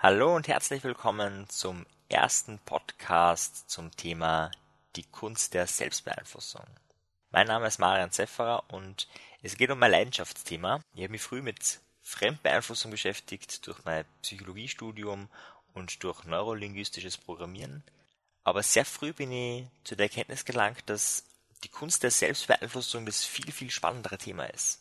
Hallo 0.00 0.36
und 0.36 0.46
herzlich 0.46 0.84
willkommen 0.84 1.48
zum 1.48 1.84
ersten 2.08 2.60
Podcast 2.60 3.68
zum 3.68 3.90
Thema 3.96 4.52
die 4.94 5.02
Kunst 5.02 5.54
der 5.54 5.66
Selbstbeeinflussung. 5.66 6.62
Mein 7.32 7.48
Name 7.48 7.66
ist 7.66 7.80
Marian 7.80 8.12
Zefferer 8.12 8.62
und 8.68 9.08
es 9.42 9.56
geht 9.56 9.72
um 9.72 9.80
mein 9.80 9.90
Leidenschaftsthema. 9.90 10.78
Ich 10.94 11.02
habe 11.02 11.10
mich 11.10 11.22
früh 11.22 11.42
mit 11.42 11.80
Fremdbeeinflussung 12.02 12.92
beschäftigt 12.92 13.66
durch 13.66 13.84
mein 13.84 14.04
Psychologiestudium 14.22 15.28
und 15.74 16.04
durch 16.04 16.22
neurolinguistisches 16.22 17.18
Programmieren. 17.18 17.82
Aber 18.44 18.62
sehr 18.62 18.84
früh 18.84 19.12
bin 19.12 19.32
ich 19.32 19.66
zu 19.82 19.96
der 19.96 20.06
Erkenntnis 20.06 20.44
gelangt, 20.44 20.84
dass 20.86 21.24
die 21.64 21.70
Kunst 21.70 22.04
der 22.04 22.12
Selbstbeeinflussung 22.12 23.04
das 23.04 23.24
viel, 23.24 23.50
viel 23.50 23.72
spannendere 23.72 24.18
Thema 24.18 24.44
ist. 24.44 24.80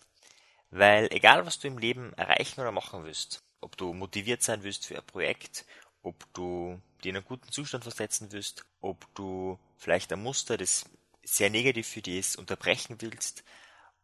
Weil 0.70 1.08
egal 1.10 1.48
was 1.48 1.58
du 1.58 1.70
im 1.70 1.80
Leben 1.80 2.14
erreichen 2.14 2.62
oder 2.62 2.72
machen 2.72 3.04
willst, 3.04 3.42
ob 3.62 3.78
du 3.78 3.94
motiviert 3.94 4.44
sein 4.44 4.64
willst 4.64 4.86
für 4.86 4.98
ein 4.98 5.06
Projekt, 5.06 5.66
ob 6.04 6.32
du 6.34 6.82
dir 7.04 7.10
in 7.10 7.18
einen 7.18 7.26
guten 7.26 7.52
Zustand 7.52 7.84
versetzen 7.84 8.32
willst, 8.32 8.66
ob 8.82 9.06
du 9.16 9.60
vielleicht 9.78 10.12
ein 10.14 10.24
Muster, 10.24 10.58
das 10.58 10.86
sehr 11.24 11.50
negativ 11.50 11.88
für 11.88 12.02
dich 12.02 12.20
ist, 12.20 12.36
unterbrechen 12.38 12.98
willst, 13.00 13.44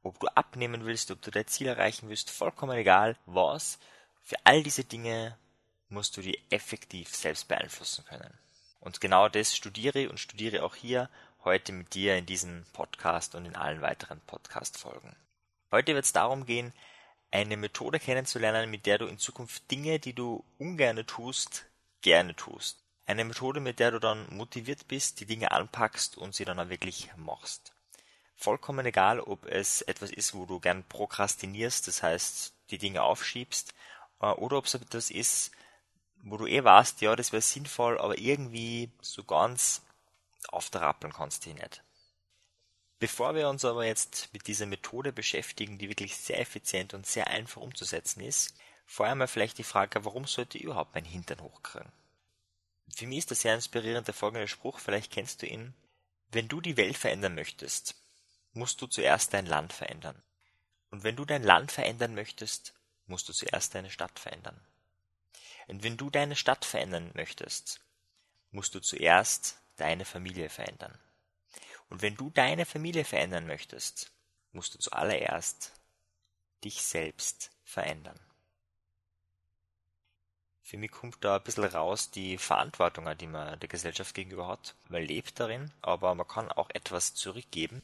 ob 0.02 0.20
du 0.20 0.28
abnehmen 0.28 0.86
willst, 0.86 1.12
ob 1.12 1.22
du 1.22 1.32
dein 1.32 1.48
Ziel 1.48 1.68
erreichen 1.68 2.10
willst, 2.10 2.30
vollkommen 2.30 2.78
egal 2.78 3.16
was, 3.26 3.80
für 4.24 4.38
all 4.44 4.64
diese 4.64 4.84
Dinge 4.84 5.38
musst 5.90 6.18
du 6.18 6.22
die 6.22 6.40
effektiv 6.50 7.16
selbst 7.16 7.48
beeinflussen 7.48 8.06
können. 8.06 8.38
Und 8.80 9.00
genau 9.00 9.30
das 9.30 9.56
studiere 9.56 10.10
und 10.10 10.20
studiere 10.20 10.64
auch 10.64 10.76
hier 10.76 11.10
heute 11.44 11.72
mit 11.72 11.94
dir 11.94 12.18
in 12.18 12.26
diesem 12.26 12.66
Podcast 12.74 13.36
und 13.36 13.46
in 13.46 13.56
allen 13.56 13.82
weiteren 13.82 14.20
Podcast-Folgen. 14.22 15.16
Heute 15.72 15.94
wird 15.94 16.06
es 16.06 16.14
darum 16.14 16.46
gehen, 16.46 16.74
eine 17.34 17.58
Methode 17.58 18.00
kennenzulernen, 18.00 18.70
mit 18.70 18.86
der 18.86 19.00
du 19.00 19.08
in 19.08 19.18
Zukunft 19.18 19.70
Dinge, 19.72 20.00
die 20.00 20.14
du 20.14 20.46
ungern 20.60 21.04
tust, 21.08 21.66
gerne 22.02 22.36
tust. 22.36 22.84
Eine 23.08 23.26
Methode, 23.26 23.60
mit 23.60 23.80
der 23.80 23.90
du 23.90 24.00
dann 24.00 24.28
motiviert 24.30 24.88
bist, 24.88 25.20
die 25.20 25.26
Dinge 25.26 25.52
anpackst 25.52 26.16
und 26.16 26.36
sie 26.36 26.46
dann 26.46 26.60
auch 26.60 26.70
wirklich 26.70 27.10
machst. 27.18 27.74
Vollkommen 28.36 28.86
egal, 28.86 29.20
ob 29.20 29.48
es 29.48 29.82
etwas 29.82 30.12
ist, 30.12 30.36
wo 30.36 30.46
du 30.46 30.60
gern 30.60 30.84
prokrastinierst, 30.84 31.88
das 31.88 32.04
heißt, 32.04 32.54
die 32.70 32.78
Dinge 32.78 33.02
aufschiebst, 33.02 33.74
äh, 34.22 34.28
oder 34.28 34.58
ob 34.58 34.66
es 34.66 34.76
etwas 34.76 35.10
ist, 35.10 35.52
wo 36.22 36.38
du 36.38 36.46
eh 36.46 36.64
weißt, 36.64 37.02
ja, 37.02 37.16
das 37.16 37.32
wäre 37.32 37.42
sinnvoll, 37.42 37.98
aber 38.00 38.20
irgendwie 38.20 38.92
so 39.02 39.24
ganz 39.24 39.82
auftrappeln 40.50 41.12
kannst 41.12 41.48
du 41.48 41.50
nicht. 41.50 41.82
Bevor 43.04 43.36
wir 43.36 43.50
uns 43.50 43.66
aber 43.66 43.86
jetzt 43.86 44.30
mit 44.32 44.48
dieser 44.48 44.66
Methode 44.66 45.12
beschäftigen, 45.12 45.78
die 45.78 45.90
wirklich 45.90 46.16
sehr 46.16 46.40
effizient 46.40 46.94
und 46.94 47.06
sehr 47.06 47.28
einfach 47.28 47.62
umzusetzen 47.62 48.22
ist, 48.22 48.56
vorher 48.86 49.14
mal 49.14 49.28
vielleicht 49.28 49.58
die 49.58 49.66
Frage, 49.66 50.06
warum 50.06 50.26
sollte 50.26 50.58
ich 50.58 50.64
überhaupt 50.64 50.96
meinen 50.96 51.04
Hintern 51.04 51.42
hochkriegen? 51.42 51.92
Für 52.96 53.06
mich 53.06 53.18
ist 53.18 53.32
das 53.32 53.42
sehr 53.42 53.56
inspirierend 53.56 54.08
der 54.08 54.14
folgende 54.14 54.48
Spruch, 54.48 54.80
vielleicht 54.80 55.12
kennst 55.12 55.42
du 55.42 55.48
ihn. 55.48 55.74
Wenn 56.32 56.48
du 56.48 56.62
die 56.62 56.78
Welt 56.78 56.98
verändern 56.98 57.36
möchtest, 57.36 57.96
musst 58.54 58.82
du 58.82 58.88
zuerst 58.88 59.34
dein 59.34 59.48
Land 59.48 59.74
verändern. 59.74 60.24
Und 60.90 61.04
wenn 61.04 61.18
du 61.18 61.26
dein 61.26 61.44
Land 61.44 61.74
verändern 61.74 62.16
möchtest, 62.16 62.74
musst 63.08 63.28
du 63.28 63.34
zuerst 63.34 63.76
deine 63.76 63.90
Stadt 63.90 64.18
verändern. 64.18 64.62
Und 65.68 65.84
wenn 65.84 65.98
du 65.98 66.10
deine 66.10 66.38
Stadt 66.38 66.64
verändern 66.64 67.12
möchtest, 67.16 67.82
musst 68.52 68.74
du 68.76 68.80
zuerst 68.80 69.58
deine 69.76 70.06
Familie 70.06 70.48
verändern. 70.48 70.98
Und 71.90 72.02
wenn 72.02 72.16
du 72.16 72.30
deine 72.30 72.66
Familie 72.66 73.06
verändern 73.06 73.48
möchtest, 73.48 74.12
musst 74.52 74.74
du 74.74 74.80
zuallererst 74.80 75.74
dich 76.64 76.82
selbst 76.82 77.52
verändern. 77.64 78.20
Für 80.62 80.78
mich 80.78 80.92
kommt 80.92 81.24
da 81.24 81.36
ein 81.36 81.44
bisschen 81.44 81.66
raus 81.66 82.10
die 82.10 82.38
Verantwortung, 82.38 83.06
die 83.18 83.28
man 83.28 83.60
der 83.60 83.68
Gesellschaft 83.68 84.16
gegenüber 84.16 84.48
hat. 84.48 84.76
Man 84.88 85.04
lebt 85.04 85.40
darin, 85.40 85.72
aber 85.82 86.16
man 86.16 86.28
kann 86.28 86.52
auch 86.52 86.70
etwas 86.70 87.14
zurückgeben. 87.14 87.82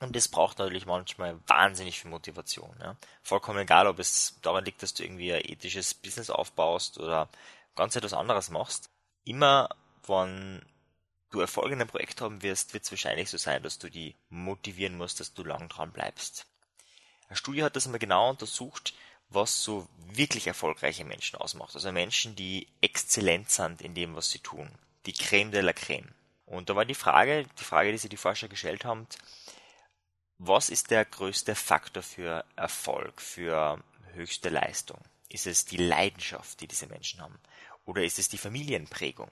Und 0.00 0.16
das 0.16 0.26
braucht 0.28 0.58
natürlich 0.58 0.86
manchmal 0.86 1.38
wahnsinnig 1.46 2.00
viel 2.00 2.10
Motivation. 2.10 2.74
Ja. 2.80 2.96
Vollkommen 3.22 3.60
egal, 3.60 3.86
ob 3.86 4.00
es 4.00 4.36
daran 4.42 4.64
liegt, 4.64 4.82
dass 4.82 4.94
du 4.94 5.04
irgendwie 5.04 5.32
ein 5.32 5.44
ethisches 5.44 5.94
Business 5.94 6.30
aufbaust 6.30 6.98
oder 6.98 7.28
ganz 7.76 7.94
etwas 7.94 8.12
anderes 8.12 8.50
machst. 8.50 8.90
Immer, 9.24 9.68
wenn 10.06 10.64
du 11.32 11.40
Erfolg 11.40 11.72
in 11.72 11.80
einem 11.80 11.88
Projekt 11.88 12.20
haben 12.20 12.42
wirst, 12.42 12.74
wird 12.74 12.84
es 12.84 12.92
wahrscheinlich 12.92 13.30
so 13.30 13.38
sein, 13.38 13.62
dass 13.62 13.78
du 13.78 13.90
die 13.90 14.14
motivieren 14.28 14.96
musst, 14.96 15.20
dass 15.20 15.34
du 15.34 15.42
lang 15.42 15.68
dran 15.68 15.90
bleibst. 15.90 16.46
Eine 17.28 17.36
Studie 17.36 17.64
hat 17.64 17.74
das 17.74 17.86
einmal 17.86 17.98
genau 17.98 18.30
untersucht, 18.30 18.94
was 19.30 19.62
so 19.62 19.88
wirklich 20.12 20.46
erfolgreiche 20.46 21.04
Menschen 21.04 21.36
ausmacht. 21.36 21.74
Also 21.74 21.90
Menschen, 21.90 22.36
die 22.36 22.68
exzellent 22.80 23.50
sind 23.50 23.80
in 23.80 23.94
dem, 23.94 24.14
was 24.14 24.30
sie 24.30 24.40
tun. 24.40 24.70
Die 25.06 25.14
Creme 25.14 25.50
de 25.50 25.62
la 25.62 25.72
Creme. 25.72 26.14
Und 26.44 26.68
da 26.68 26.76
war 26.76 26.84
die 26.84 26.94
Frage, 26.94 27.46
die 27.58 27.64
Frage, 27.64 27.92
die 27.92 27.98
sich 27.98 28.10
die 28.10 28.18
Forscher 28.18 28.48
gestellt 28.48 28.84
haben, 28.84 29.06
was 30.38 30.68
ist 30.68 30.90
der 30.90 31.04
größte 31.04 31.54
Faktor 31.54 32.02
für 32.02 32.44
Erfolg, 32.56 33.20
für 33.22 33.82
höchste 34.12 34.50
Leistung? 34.50 35.00
Ist 35.28 35.46
es 35.46 35.64
die 35.64 35.78
Leidenschaft, 35.78 36.60
die 36.60 36.66
diese 36.66 36.88
Menschen 36.88 37.22
haben? 37.22 37.38
Oder 37.86 38.04
ist 38.04 38.18
es 38.18 38.28
die 38.28 38.38
Familienprägung? 38.38 39.30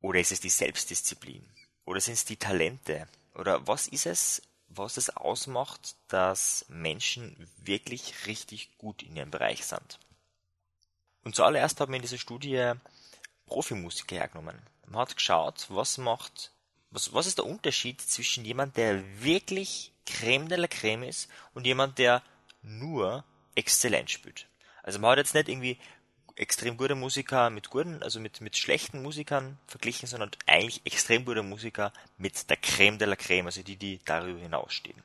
Oder 0.00 0.20
ist 0.20 0.32
es 0.32 0.40
die 0.40 0.48
Selbstdisziplin? 0.48 1.48
Oder 1.84 2.00
sind 2.00 2.14
es 2.14 2.24
die 2.24 2.36
Talente? 2.36 3.08
Oder 3.34 3.66
was 3.66 3.88
ist 3.88 4.06
es, 4.06 4.42
was 4.68 4.96
es 4.96 5.10
ausmacht, 5.10 5.96
dass 6.08 6.64
Menschen 6.68 7.48
wirklich 7.56 8.26
richtig 8.26 8.76
gut 8.78 9.02
in 9.02 9.16
ihrem 9.16 9.30
Bereich 9.30 9.64
sind? 9.64 9.98
Und 11.24 11.34
zuallererst 11.34 11.80
haben 11.80 11.92
wir 11.92 11.96
in 11.96 12.02
dieser 12.02 12.18
Studie 12.18 12.72
Profimusiker 13.46 14.16
hergenommen. 14.16 14.60
Man 14.86 15.00
hat 15.00 15.16
geschaut, 15.16 15.66
was 15.68 15.98
macht, 15.98 16.52
was, 16.90 17.12
was 17.12 17.26
ist 17.26 17.38
der 17.38 17.46
Unterschied 17.46 18.00
zwischen 18.00 18.44
jemand, 18.44 18.76
der 18.76 19.22
wirklich 19.22 19.92
Creme 20.06 20.48
de 20.48 20.58
la 20.58 20.68
Creme 20.68 21.04
ist 21.04 21.28
und 21.54 21.66
jemand, 21.66 21.98
der 21.98 22.22
nur 22.62 23.24
exzellent 23.54 24.10
spielt. 24.10 24.48
Also 24.82 24.98
man 24.98 25.10
hat 25.10 25.18
jetzt 25.18 25.34
nicht 25.34 25.48
irgendwie 25.48 25.78
extrem 26.38 26.76
gute 26.76 26.94
Musiker 26.94 27.50
mit 27.50 27.70
guten, 27.70 28.02
also 28.02 28.20
mit, 28.20 28.40
mit 28.40 28.56
schlechten 28.56 29.02
Musikern 29.02 29.58
verglichen, 29.66 30.06
sondern 30.06 30.30
eigentlich 30.46 30.80
extrem 30.84 31.24
gute 31.24 31.42
Musiker 31.42 31.92
mit 32.16 32.48
der 32.48 32.56
Creme 32.56 32.98
de 32.98 33.08
la 33.08 33.16
Creme, 33.16 33.46
also 33.46 33.62
die, 33.62 33.76
die 33.76 34.00
darüber 34.04 34.38
hinausstehen. 34.38 35.02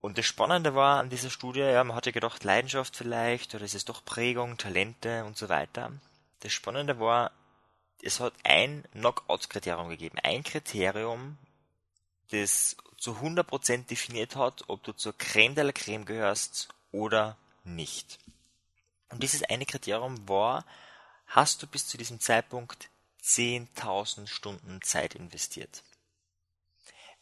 Und 0.00 0.18
das 0.18 0.26
Spannende 0.26 0.74
war 0.74 1.00
an 1.00 1.10
dieser 1.10 1.30
Studie, 1.30 1.60
ja, 1.60 1.82
man 1.82 1.96
hatte 1.96 2.12
gedacht, 2.12 2.44
Leidenschaft 2.44 2.96
vielleicht, 2.96 3.54
oder 3.54 3.64
ist 3.64 3.74
es 3.74 3.84
doch 3.84 4.04
Prägung, 4.04 4.56
Talente 4.56 5.24
und 5.24 5.36
so 5.36 5.48
weiter. 5.48 5.92
Das 6.40 6.52
Spannende 6.52 7.00
war, 7.00 7.32
es 8.02 8.20
hat 8.20 8.34
ein 8.44 8.84
Knockout-Kriterium 8.92 9.88
gegeben. 9.88 10.18
Ein 10.22 10.44
Kriterium, 10.44 11.38
das 12.30 12.76
zu 12.98 13.14
100% 13.16 13.86
definiert 13.86 14.36
hat, 14.36 14.64
ob 14.68 14.84
du 14.84 14.92
zur 14.92 15.16
Creme 15.18 15.56
de 15.56 15.64
la 15.64 15.72
Creme 15.72 16.04
gehörst 16.04 16.68
oder 16.92 17.36
nicht. 17.64 18.18
Und 19.10 19.22
dieses 19.22 19.42
eine 19.44 19.66
Kriterium 19.66 20.28
war, 20.28 20.64
hast 21.26 21.62
du 21.62 21.66
bis 21.66 21.86
zu 21.86 21.96
diesem 21.96 22.20
Zeitpunkt 22.20 22.90
10.000 23.22 24.26
Stunden 24.26 24.82
Zeit 24.82 25.14
investiert. 25.14 25.82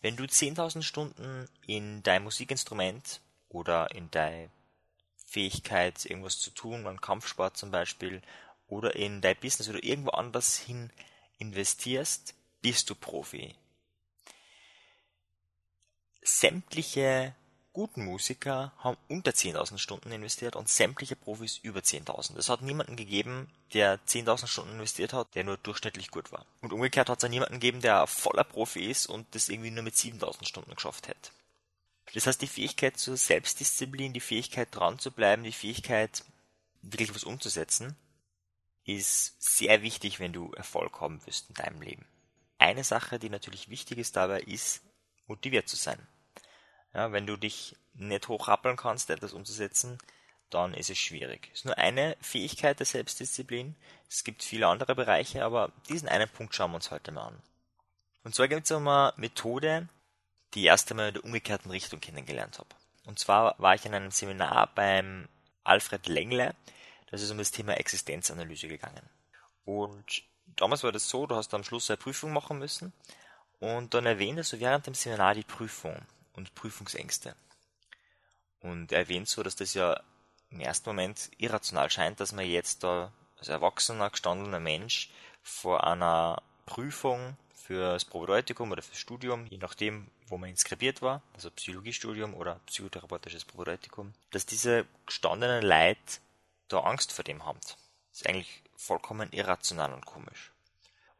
Wenn 0.01 0.17
du 0.17 0.25
10.000 0.25 0.83
Stunden 0.83 1.49
in 1.67 2.03
dein 2.03 2.25
Musikinstrument 2.25 3.21
oder 3.49 3.91
in 3.93 4.11
deine 4.11 4.51
Fähigkeit, 5.27 6.05
irgendwas 6.05 6.39
zu 6.39 6.51
tun, 6.51 6.87
an 6.87 7.01
Kampfsport 7.01 7.57
zum 7.57 7.71
Beispiel, 7.71 8.23
oder 8.67 8.97
in 8.97 9.21
dein 9.21 9.37
Business 9.37 9.69
oder 9.69 9.83
irgendwo 9.83 10.11
anders 10.11 10.59
hin 10.59 10.91
investierst, 11.39 12.35
bist 12.61 12.89
du 12.91 12.95
Profi. 12.95 13.55
Sämtliche 16.23 17.35
guten 17.75 18.05
Musiker 18.05 18.73
haben 18.79 18.97
unter 19.09 19.33
10.000 19.33 19.79
Stunden 19.79 20.13
investiert 20.13 20.57
und 20.57 20.69
sämtliche 20.69 21.17
Profis 21.17 21.59
über 21.59 21.81
10.000. 21.81 22.39
Es 22.39 22.49
hat 22.49 22.63
niemanden 22.63 22.97
gegeben, 22.97 23.51
der 23.75 23.99
10.000 24.07 24.47
Stunden 24.47 24.73
investiert 24.75 25.13
hat, 25.13 25.35
der 25.35 25.45
nur 25.45 25.59
durchschnittlich 25.59 26.11
gut 26.11 26.33
war. 26.33 26.47
Und 26.63 26.73
umgekehrt 26.73 27.11
hat 27.11 27.19
es 27.19 27.25
auch 27.25 27.29
niemanden 27.29 27.55
gegeben, 27.55 27.83
der 27.83 28.07
voller 28.07 28.45
Profi 28.45 28.89
ist 28.89 29.07
und 29.07 29.27
das 29.35 29.49
irgendwie 29.49 29.73
nur 29.73 29.83
mit 29.83 29.95
7.000 29.95 30.47
Stunden 30.47 30.75
geschafft 30.75 31.09
hätte. 31.09 31.31
Das 32.15 32.29
heißt, 32.29 32.41
die 32.41 32.47
Fähigkeit 32.47 32.97
zur 32.97 33.17
Selbstdisziplin, 33.17 34.13
die 34.13 34.21
Fähigkeit 34.21 34.69
dran 34.71 35.01
zu 35.01 35.11
bleiben, 35.11 35.43
die 35.43 35.53
Fähigkeit 35.53 36.25
wirklich 36.81 37.13
was 37.13 37.25
umzusetzen, 37.25 37.97
ist 38.85 39.35
sehr 39.43 39.83
wichtig, 39.83 40.21
wenn 40.21 40.33
du 40.33 40.53
Erfolg 40.53 41.01
haben 41.01 41.21
willst 41.25 41.49
in 41.49 41.55
deinem 41.55 41.83
Leben. 41.83 42.07
Eine 42.59 42.85
Sache, 42.85 43.19
die 43.19 43.31
natürlich 43.31 43.69
wichtig 43.69 43.99
ist 43.99 44.15
dabei, 44.15 44.41
ist 44.43 44.83
motiviert 45.27 45.69
zu 45.69 45.77
sein. 45.77 45.99
Ja, 46.95 47.13
wenn 47.13 47.27
du 47.27 47.37
dich 47.37 47.77
nicht 47.95 48.29
hochrappeln 48.29 48.77
kannst, 48.77 49.11
etwas 49.11 49.33
umzusetzen, 49.33 49.99
dann 50.51 50.75
ist 50.75 50.91
es 50.91 50.99
schwierig. 50.99 51.51
Es 51.53 51.61
ist 51.61 51.65
nur 51.65 51.79
eine 51.79 52.17
Fähigkeit 52.21 52.79
der 52.79 52.87
Selbstdisziplin. 52.87 53.75
Es 54.09 54.25
gibt 54.25 54.43
viele 54.45 54.69
andere 54.69 54.95
Bereiche, 54.95 55.45
aber 55.45 55.73
diesen 55.89 56.09
einen 56.09 56.29
Punkt 56.29 56.55
schauen 56.55 56.71
wir 56.71 56.77
uns 56.77 56.91
heute 56.91 57.11
mal 57.11 57.29
an. 57.29 57.43
Und 58.23 58.35
zwar 58.35 58.49
gibt 58.49 58.65
es 58.65 58.73
eine 58.73 59.13
Methode, 59.17 59.89
die 60.55 60.61
ich 60.61 60.67
erst 60.67 60.91
einmal 60.91 61.09
in 61.09 61.15
der 61.15 61.25
umgekehrten 61.25 61.71
Richtung 61.71 62.01
kennengelernt 62.01 62.59
habe. 62.59 62.69
Und 63.05 63.19
zwar 63.19 63.57
war 63.59 63.75
ich 63.75 63.85
in 63.85 63.95
einem 63.95 64.11
Seminar 64.11 64.71
beim 64.75 65.29
Alfred 65.65 66.07
Lengle, 66.07 66.55
das 67.11 67.23
ist 67.23 67.31
um 67.31 67.39
das 67.39 67.51
Thema 67.51 67.75
Existenzanalyse 67.75 68.69
gegangen. 68.69 69.09
Und 69.65 70.23
damals 70.47 70.85
war 70.85 70.93
das 70.93 71.09
so, 71.09 71.27
du 71.27 71.37
hast 71.37 71.53
am 71.55 71.65
Schluss 71.65 71.91
eine 71.91 71.97
Prüfung 71.97 72.33
machen 72.33 72.59
müssen 72.59 72.93
und 73.61 73.95
dann 73.95 74.07
erwähnt 74.07 74.39
er 74.39 74.61
während 74.61 74.87
dem 74.87 74.95
Seminar 74.95 75.35
die 75.35 75.43
Prüfung 75.43 75.97
und 76.35 76.55
Prüfungsängste. 76.55 77.35
Und 78.61 78.93
er 78.93 79.01
erwähnt 79.01 79.29
so, 79.29 79.43
dass 79.43 79.57
das 79.57 79.75
ja 79.75 80.01
im 80.51 80.61
ersten 80.61 80.89
Moment 80.89 81.31
irrational 81.39 81.91
scheint, 81.91 82.21
dass 82.21 82.33
man 82.33 82.47
jetzt 82.47 82.85
da 82.85 83.13
als 83.39 83.49
erwachsener, 83.49 84.11
gestandener 84.11 84.61
Mensch 84.61 85.11
vor 85.43 85.85
einer 85.85 86.43
Prüfung 86.65 87.37
fürs 87.55 88.05
Probedeutikum 88.05 88.71
oder 88.71 88.83
fürs 88.83 88.99
Studium, 88.99 89.47
je 89.47 89.59
nachdem, 89.59 90.09
wo 90.29 90.39
man 90.39 90.51
inskribiert 90.51 91.03
war, 91.03 91.23
also 91.35 91.51
Psychologiestudium 91.51 92.35
oder 92.35 92.61
psychotherapeutisches 92.67 93.45
Probedeutikum, 93.45 94.13
dass 94.31 94.47
diese 94.47 94.87
gestandenen 95.07 95.63
Leute 95.63 96.21
da 96.69 96.81
Angst 96.81 97.13
vor 97.13 97.25
dem 97.25 97.45
haben. 97.45 97.59
Das 97.61 98.21
ist 98.21 98.27
eigentlich 98.27 98.63
vollkommen 98.77 99.33
irrational 99.33 99.93
und 99.93 100.07
komisch. 100.07 100.54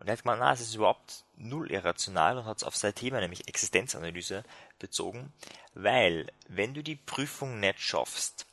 Und 0.05 0.09
er 0.09 0.19
hat 0.19 0.23
gemeint, 0.23 0.41
na, 0.41 0.53
es 0.53 0.61
ist 0.61 0.75
überhaupt 0.75 1.25
null 1.39 1.71
irrational 1.71 2.37
und 2.37 2.45
hat 2.45 2.59
es 2.59 2.65
auf 2.65 2.77
sein 2.77 2.95
Thema, 2.95 3.21
nämlich 3.21 3.49
Existenzanalyse, 3.49 4.45
bezogen, 4.79 5.33
weil 5.73 6.31
wenn 6.47 6.75
du 6.75 6.83
die 6.83 6.97
Prüfung 6.97 7.59
nicht 7.59 7.81
schaffst, 7.81 8.45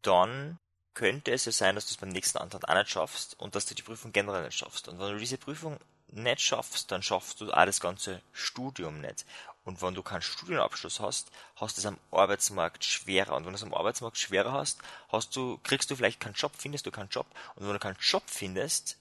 dann 0.00 0.58
könnte 0.94 1.30
es 1.30 1.44
ja 1.44 1.52
sein, 1.52 1.74
dass 1.74 1.88
du 1.88 1.92
es 1.92 1.98
beim 1.98 2.08
nächsten 2.08 2.38
Antrag 2.38 2.66
auch 2.66 2.74
nicht 2.74 2.88
schaffst 2.88 3.38
und 3.38 3.54
dass 3.54 3.66
du 3.66 3.74
die 3.74 3.82
Prüfung 3.82 4.12
generell 4.12 4.44
nicht 4.44 4.56
schaffst. 4.56 4.88
Und 4.88 4.98
wenn 4.98 5.12
du 5.12 5.18
diese 5.18 5.36
Prüfung 5.36 5.78
nicht 6.06 6.40
schaffst, 6.40 6.90
dann 6.90 7.02
schaffst 7.02 7.42
du 7.42 7.52
auch 7.52 7.66
das 7.66 7.80
ganze 7.80 8.22
Studium 8.32 9.02
nicht. 9.02 9.26
Und 9.64 9.82
wenn 9.82 9.92
du 9.92 10.02
keinen 10.02 10.22
Studienabschluss 10.22 11.00
hast, 11.00 11.30
hast 11.56 11.76
du 11.76 11.80
es 11.82 11.86
am 11.86 11.98
Arbeitsmarkt 12.10 12.82
schwerer. 12.82 13.36
Und 13.36 13.44
wenn 13.44 13.52
du 13.52 13.56
es 13.56 13.62
am 13.62 13.74
Arbeitsmarkt 13.74 14.16
schwerer 14.16 14.52
hast, 14.52 14.78
hast 15.10 15.36
du, 15.36 15.60
kriegst 15.64 15.90
du 15.90 15.96
vielleicht 15.96 16.18
keinen 16.18 16.32
Job, 16.32 16.52
findest 16.56 16.86
du 16.86 16.90
keinen 16.90 17.10
Job. 17.10 17.26
Und 17.56 17.66
wenn 17.66 17.74
du 17.74 17.78
keinen 17.78 17.98
Job 18.00 18.22
findest, 18.26 18.96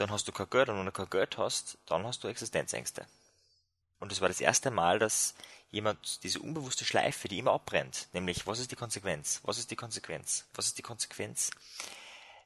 dann 0.00 0.10
hast 0.10 0.26
du 0.26 0.32
kein 0.32 0.50
Geld. 0.50 0.68
Und 0.68 0.78
wenn 0.78 0.86
du 0.86 0.92
kein 0.92 1.10
Geld 1.10 1.38
hast, 1.38 1.78
dann 1.86 2.06
hast 2.06 2.24
du 2.24 2.28
Existenzängste. 2.28 3.06
Und 3.98 4.12
es 4.12 4.20
war 4.20 4.28
das 4.28 4.40
erste 4.40 4.70
Mal, 4.70 4.98
dass 4.98 5.34
jemand 5.70 6.24
diese 6.24 6.40
unbewusste 6.40 6.84
Schleife, 6.84 7.28
die 7.28 7.38
immer 7.38 7.52
abbrennt, 7.52 8.08
nämlich 8.12 8.46
was 8.46 8.58
ist 8.58 8.70
die 8.70 8.76
Konsequenz? 8.76 9.40
Was 9.44 9.58
ist 9.58 9.70
die 9.70 9.76
Konsequenz? 9.76 10.46
Was 10.54 10.66
ist 10.66 10.78
die 10.78 10.82
Konsequenz? 10.82 11.50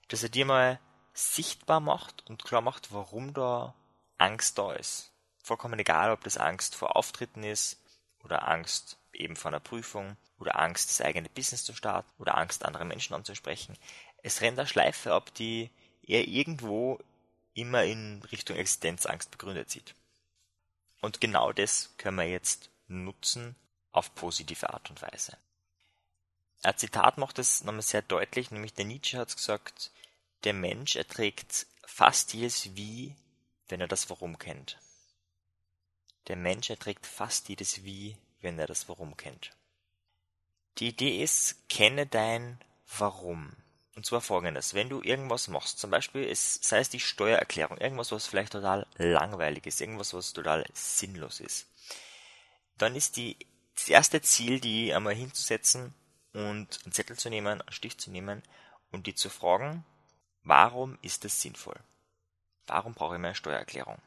Dass 0.09 0.23
er 0.23 0.29
dir 0.29 0.45
mal 0.45 0.81
sichtbar 1.15 1.81
macht 1.81 2.29
und 2.29 2.45
klar 2.45 2.61
macht, 2.61 2.93
warum 2.93 3.33
da 3.33 3.75
Angst 4.19 4.59
da 4.59 4.73
ist. 4.73 5.13
Vollkommen 5.39 5.79
egal, 5.79 6.11
ob 6.11 6.25
das 6.25 6.37
Angst 6.37 6.75
vor 6.75 6.97
Auftritten 6.97 7.45
ist 7.45 7.81
oder 8.25 8.49
Angst 8.49 8.99
eben 9.13 9.37
vor 9.37 9.51
einer 9.51 9.61
Prüfung 9.61 10.17
oder 10.39 10.59
Angst, 10.59 10.91
das 10.91 11.01
eigene 11.01 11.29
Business 11.29 11.65
zu 11.65 11.73
starten 11.73 12.11
oder 12.19 12.37
Angst, 12.37 12.65
andere 12.65 12.85
Menschen 12.85 13.15
anzusprechen. 13.15 13.79
Es 14.23 14.41
rennt 14.41 14.59
eine 14.59 14.67
Schleife 14.67 15.13
ab, 15.13 15.33
die 15.35 15.71
er 16.03 16.27
irgendwo 16.27 16.99
immer 17.55 17.85
in 17.85 18.23
Richtung 18.31 18.57
Existenzangst 18.57 19.31
begründet 19.31 19.71
sieht. 19.71 19.95
Und 21.01 21.21
genau 21.21 21.53
das 21.53 21.95
können 21.97 22.19
wir 22.19 22.29
jetzt 22.29 22.71
nutzen 22.89 23.57
auf 23.93 24.15
positive 24.15 24.71
Art 24.71 24.91
und 24.91 25.01
Weise. 25.03 25.37
Ein 26.63 26.79
Zitat 26.79 27.19
macht 27.19 27.39
es 27.39 27.63
nochmal 27.63 27.83
sehr 27.83 28.03
deutlich, 28.03 28.51
nämlich 28.51 28.73
der 28.73 28.87
Nietzsche 28.87 29.19
hat 29.19 29.35
gesagt, 29.35 29.91
der 30.45 30.55
Mensch 30.55 30.97
erträgt 30.97 31.67
fast 31.87 32.33
jedes 32.33 32.75
Wie, 32.75 33.15
wenn 33.69 33.81
er 33.81 33.89
das 33.89 34.09
Warum 34.11 34.39
kennt. 34.39 34.79
Der 36.29 36.37
Mensch 36.37 36.71
erträgt 36.71 37.07
fast 37.07 37.49
jedes 37.49 37.85
Wie, 37.85 38.17
wenn 38.41 38.59
er 38.59 38.67
das 38.67 38.89
Warum 38.89 39.17
kennt. 39.17 39.53
Die 40.79 40.89
Idee 40.89 41.23
ist, 41.23 41.69
kenne 41.69 42.07
dein 42.07 42.59
Warum. 42.99 43.55
Und 43.97 44.05
zwar 44.05 44.21
folgendes, 44.21 44.75
wenn 44.75 44.89
du 44.89 45.03
irgendwas 45.03 45.47
machst, 45.49 45.79
zum 45.79 45.91
Beispiel 45.91 46.25
es, 46.25 46.59
sei 46.63 46.81
es 46.81 46.91
die 46.91 47.01
Steuererklärung, 47.01 47.79
irgendwas, 47.79 48.11
was 48.11 48.27
vielleicht 48.27 48.53
total 48.53 48.87
langweilig 48.97 49.67
ist, 49.67 49.81
irgendwas, 49.81 50.15
was 50.15 50.33
total 50.33 50.65
sinnlos 50.73 51.39
ist, 51.41 51.69
dann 52.77 52.97
ist 52.97 53.17
die, 53.17 53.37
das 53.75 53.89
erste 53.89 54.21
Ziel, 54.21 54.59
die 54.61 54.93
einmal 54.93 55.15
hinzusetzen 55.15 55.95
und 56.33 56.81
einen 56.85 56.93
Zettel 56.93 57.17
zu 57.17 57.31
nehmen, 57.31 57.61
einen 57.61 57.73
Stift 57.73 58.01
zu 58.01 58.11
nehmen 58.11 58.43
und 58.91 59.07
die 59.07 59.15
zu 59.15 59.31
fragen, 59.31 59.85
warum 60.43 60.99
ist 61.03 61.25
es 61.25 61.41
sinnvoll? 61.41 61.79
Warum 62.67 62.95
brauche 62.95 63.15
ich 63.15 63.21
meine 63.21 63.35
Steuererklärung? 63.37 63.99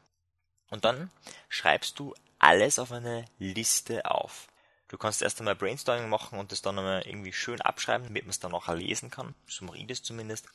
Und 0.70 0.84
dann 0.84 1.10
schreibst 1.48 1.98
du 1.98 2.14
alles 2.38 2.78
auf 2.78 2.92
eine 2.92 3.24
Liste 3.38 4.10
auf. 4.10 4.48
Du 4.88 4.96
kannst 4.96 5.20
erst 5.20 5.38
einmal 5.38 5.54
Brainstorming 5.54 6.08
machen 6.08 6.38
und 6.38 6.50
das 6.50 6.62
dann 6.62 6.78
einmal 6.78 7.06
irgendwie 7.06 7.32
schön 7.32 7.60
abschreiben, 7.60 8.06
damit 8.06 8.24
man 8.24 8.30
es 8.30 8.40
dann 8.40 8.52
nachher 8.52 8.74
lesen 8.74 9.10
kann. 9.10 9.34
So 9.46 9.66
mache 9.66 9.78
ich 9.78 9.86
das 9.86 10.02
zumindest. 10.02 10.48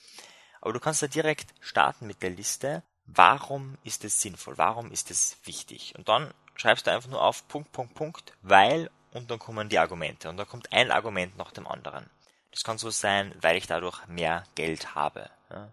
Aber 0.59 0.73
du 0.73 0.79
kannst 0.79 1.03
da 1.03 1.07
direkt 1.07 1.53
starten 1.59 2.07
mit 2.07 2.23
der 2.23 2.31
Liste. 2.31 2.81
Warum 3.05 3.77
ist 3.83 4.03
es 4.03 4.21
sinnvoll? 4.21 4.57
Warum 4.57 4.91
ist 4.91 5.11
es 5.11 5.37
wichtig? 5.43 5.93
Und 5.97 6.09
dann 6.09 6.33
schreibst 6.55 6.87
du 6.87 6.91
einfach 6.91 7.09
nur 7.09 7.21
auf 7.21 7.47
Punkt, 7.47 7.71
Punkt, 7.71 7.93
Punkt, 7.93 8.33
weil 8.41 8.89
und 9.11 9.29
dann 9.29 9.37
kommen 9.37 9.69
die 9.69 9.77
Argumente. 9.77 10.29
Und 10.29 10.37
dann 10.37 10.47
kommt 10.47 10.73
ein 10.73 10.89
Argument 10.89 11.37
nach 11.37 11.51
dem 11.51 11.67
anderen. 11.67 12.09
Das 12.49 12.63
kann 12.63 12.79
so 12.79 12.89
sein, 12.89 13.35
weil 13.41 13.57
ich 13.57 13.67
dadurch 13.67 14.07
mehr 14.07 14.45
Geld 14.55 14.95
habe. 14.95 15.29
Ja? 15.51 15.71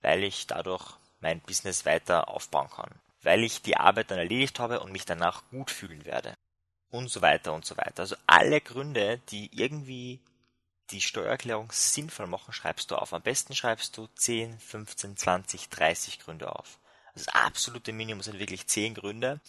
Weil 0.00 0.24
ich 0.24 0.46
dadurch 0.46 0.96
mein 1.20 1.40
Business 1.40 1.84
weiter 1.84 2.28
aufbauen 2.28 2.70
kann. 2.70 2.90
Weil 3.22 3.44
ich 3.44 3.60
die 3.60 3.76
Arbeit 3.76 4.10
dann 4.10 4.18
erledigt 4.18 4.58
habe 4.58 4.80
und 4.80 4.92
mich 4.92 5.04
danach 5.04 5.42
gut 5.50 5.70
fühlen 5.70 6.06
werde 6.06 6.34
und 6.92 7.08
so 7.08 7.22
weiter 7.22 7.52
und 7.52 7.64
so 7.64 7.76
weiter. 7.76 8.00
Also 8.00 8.16
alle 8.26 8.60
Gründe, 8.60 9.20
die 9.30 9.50
irgendwie 9.52 10.20
die 10.90 11.00
Steuererklärung 11.00 11.72
sinnvoll 11.72 12.26
machen, 12.26 12.52
schreibst 12.52 12.90
du 12.90 12.96
auf. 12.96 13.14
Am 13.14 13.22
besten 13.22 13.54
schreibst 13.54 13.96
du 13.96 14.06
10, 14.14 14.58
15, 14.58 15.16
20, 15.16 15.70
30 15.70 16.20
Gründe 16.20 16.54
auf. 16.54 16.78
Das 17.14 17.28
absolute 17.28 17.92
Minimum 17.92 18.22
sind 18.22 18.38
wirklich 18.38 18.66
10 18.66 18.94
Gründe. 18.94 19.40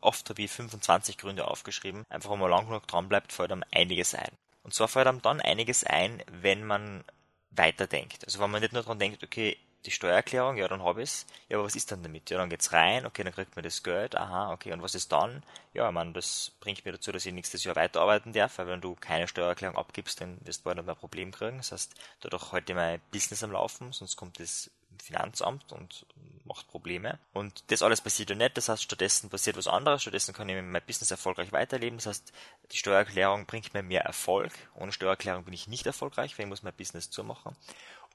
Oft 0.00 0.30
habe 0.30 0.42
ich 0.42 0.50
25 0.50 1.18
Gründe 1.18 1.46
aufgeschrieben. 1.48 2.04
Einfach 2.08 2.30
wenn 2.30 2.38
man 2.38 2.50
lang 2.50 2.66
genug 2.66 2.86
dran 2.86 3.08
bleibt, 3.08 3.32
fällt 3.32 3.52
einem 3.52 3.64
einiges 3.72 4.14
ein. 4.14 4.30
Und 4.62 4.72
zwar 4.72 4.88
fällt 4.88 5.08
einem 5.08 5.22
dann 5.22 5.40
einiges 5.40 5.84
ein, 5.84 6.22
wenn 6.30 6.64
man 6.64 7.04
weiterdenkt. 7.50 8.24
Also 8.24 8.38
wenn 8.40 8.50
man 8.50 8.62
nicht 8.62 8.72
nur 8.72 8.82
dran 8.82 9.00
denkt, 9.00 9.24
okay, 9.24 9.58
die 9.86 9.90
Steuererklärung, 9.90 10.56
ja, 10.56 10.68
dann 10.68 10.82
habe 10.82 11.02
ich's. 11.02 11.26
Ja, 11.48 11.56
aber 11.56 11.66
was 11.66 11.76
ist 11.76 11.90
dann 11.90 12.02
damit? 12.02 12.30
Ja, 12.30 12.38
dann 12.38 12.50
geht's 12.50 12.72
rein, 12.72 13.06
okay, 13.06 13.24
dann 13.24 13.32
kriegt 13.32 13.56
man 13.56 13.64
das 13.64 13.82
Geld, 13.82 14.16
aha, 14.16 14.52
okay, 14.52 14.72
und 14.72 14.82
was 14.82 14.94
ist 14.94 15.12
dann? 15.12 15.42
Ja, 15.74 15.88
ich 15.88 15.94
meine, 15.94 16.12
das 16.12 16.52
bringt 16.60 16.84
mir 16.84 16.92
dazu, 16.92 17.12
dass 17.12 17.26
ich 17.26 17.32
nächstes 17.32 17.64
Jahr 17.64 17.76
weiterarbeiten 17.76 18.32
darf, 18.32 18.58
weil 18.58 18.68
wenn 18.68 18.80
du 18.80 18.94
keine 18.94 19.26
Steuererklärung 19.26 19.76
abgibst, 19.76 20.20
dann 20.20 20.38
wirst 20.44 20.60
du 20.60 20.64
bald 20.64 20.78
ein 20.78 20.96
Problem 20.96 21.32
kriegen. 21.32 21.56
Das 21.58 21.72
heißt, 21.72 21.94
dadurch 22.20 22.52
heute 22.52 22.74
mein 22.74 23.00
Business 23.10 23.42
am 23.42 23.52
Laufen, 23.52 23.92
sonst 23.92 24.16
kommt 24.16 24.38
das 24.38 24.70
Finanzamt 25.02 25.72
und 25.72 26.06
macht 26.44 26.68
Probleme. 26.68 27.18
Und 27.32 27.64
das 27.68 27.82
alles 27.82 28.00
passiert 28.00 28.30
ja 28.30 28.36
nicht, 28.36 28.56
das 28.56 28.68
heißt, 28.68 28.82
stattdessen 28.82 29.30
passiert 29.30 29.56
was 29.56 29.66
anderes, 29.66 30.02
stattdessen 30.02 30.34
kann 30.34 30.48
ich 30.48 30.62
mein 30.62 30.82
Business 30.86 31.10
erfolgreich 31.10 31.50
weiterleben, 31.50 31.98
das 31.98 32.06
heißt, 32.06 32.32
die 32.70 32.76
Steuererklärung 32.76 33.46
bringt 33.46 33.74
mir 33.74 33.82
mehr 33.82 34.02
Erfolg. 34.02 34.52
Ohne 34.74 34.92
Steuererklärung 34.92 35.44
bin 35.44 35.54
ich 35.54 35.66
nicht 35.66 35.86
erfolgreich, 35.86 36.38
weil 36.38 36.44
ich 36.44 36.48
muss 36.48 36.62
mein 36.62 36.74
Business 36.74 37.10
zumachen 37.10 37.56